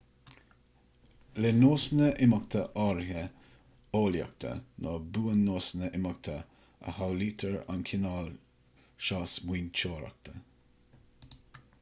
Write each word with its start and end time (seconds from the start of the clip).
le 1.43 1.49
nósanna 1.63 2.07
imeachta 2.25 2.61
áirithe 2.85 3.25
eolaíochta 3.99 4.53
nó 4.85 4.93
buan-nósanna 5.17 5.91
imeachta 5.99 6.39
a 6.87 6.95
shamhlaítear 6.97 7.61
an 7.75 7.85
cineál 7.91 8.33
seo 9.09 9.21
smaointeoireachta 9.37 10.37